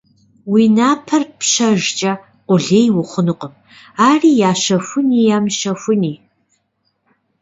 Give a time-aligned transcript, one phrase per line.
[0.51, 2.11] Уи напэр пщэжкӀэ
[2.47, 3.53] къулей ухъунукъым,
[4.09, 6.13] ари ящэхуни-ямыщэхуни.